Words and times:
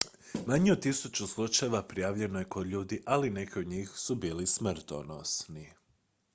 manje 0.45 0.71
od 0.73 0.79
tisuću 0.81 1.27
slučajeva 1.27 1.83
prijavljeno 1.83 2.39
je 2.39 2.45
kod 2.49 2.67
ljudi 2.67 3.01
ali 3.05 3.29
neki 3.29 3.59
od 3.59 3.67
njih 3.67 3.89
su 3.89 4.15
bili 4.15 4.47
smrtonosni 4.47 5.71